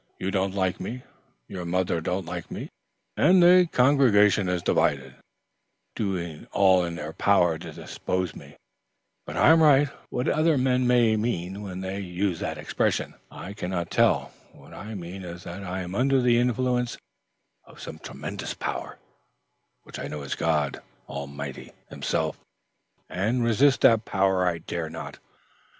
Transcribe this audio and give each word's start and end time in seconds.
"You 0.17 0.31
don't 0.31 0.55
like 0.55 0.79
me, 0.79 1.03
your 1.47 1.63
mother 1.63 2.01
don't 2.01 2.25
like 2.25 2.49
me, 2.49 2.69
and 3.15 3.43
the 3.43 3.69
congregation 3.71 4.49
is 4.49 4.63
divided, 4.63 5.13
doing 5.95 6.47
all 6.51 6.83
in 6.83 6.95
their 6.95 7.13
power 7.13 7.59
to 7.59 7.71
dispossess 7.71 8.35
me; 8.35 8.55
but 9.27 9.37
I 9.37 9.49
am 9.51 9.61
right. 9.61 9.89
What 10.09 10.27
other 10.27 10.57
men 10.57 10.87
may 10.87 11.15
mean 11.17 11.61
when 11.61 11.81
they 11.81 11.99
use 11.99 12.39
that 12.39 12.57
expression, 12.57 13.13
I 13.29 13.53
cannot 13.53 13.91
tell. 13.91 14.31
What 14.53 14.73
I 14.73 14.95
mean 14.95 15.23
is 15.23 15.43
that 15.43 15.63
I 15.63 15.81
am 15.83 15.93
under 15.93 16.19
the 16.19 16.39
influence 16.39 16.97
of 17.65 17.79
some 17.79 17.99
tremendous 17.99 18.55
power, 18.55 18.97
which 19.83 19.99
I 19.99 20.07
know 20.07 20.23
is 20.23 20.33
God 20.33 20.81
Almighty, 21.07 21.73
Himself, 21.91 22.39
and 23.07 23.43
resist 23.43 23.81
that 23.81 24.05
power 24.05 24.47
I 24.47 24.57
dare 24.57 24.89
not. 24.89 25.19